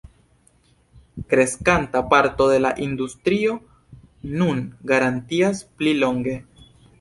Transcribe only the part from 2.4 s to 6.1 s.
de la industrio nun garantias pli